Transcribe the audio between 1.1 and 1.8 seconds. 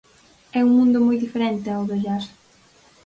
diferente